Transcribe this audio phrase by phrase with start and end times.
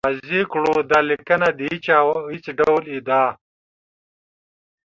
[0.07, 3.25] واضح کړو، دا لیکنه د هېچا او هېڅ ډول ادعا